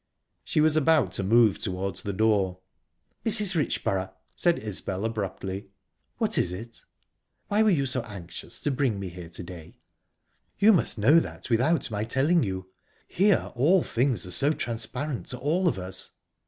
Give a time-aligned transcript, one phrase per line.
[0.43, 2.57] She was about to move towards the door.
[3.23, 3.53] "Mrs.
[3.55, 5.69] Richborough!..." said Isbel abruptly.
[6.17, 6.83] "What is it?"
[7.49, 9.77] "Why were you so anxious to bring me here to day?"
[10.57, 12.71] "You must know that without my telling you.
[13.07, 16.09] Here all things are so transparent to all of us."